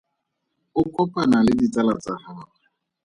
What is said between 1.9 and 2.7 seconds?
tsa gagwe.